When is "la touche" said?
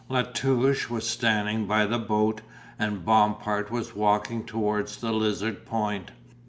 0.09-0.89